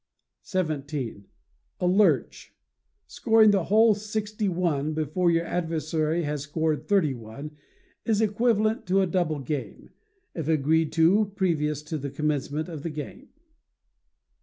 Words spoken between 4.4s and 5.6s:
one before your